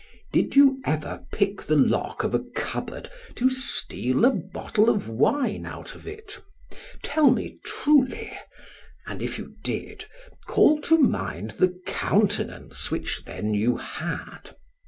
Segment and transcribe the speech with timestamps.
[0.33, 5.67] Did you ever pick the lock of a cupboard to steal a bottle of wine
[5.67, 6.39] out of it?
[7.03, 8.31] Tell me truly,
[9.05, 10.05] and, if you did,
[10.47, 14.55] call to mind the countenance which then you had.